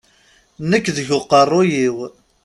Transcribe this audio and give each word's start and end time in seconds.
Nekk 0.69 0.85
deg 0.97 1.07
uqerruy-iw. 1.17 1.97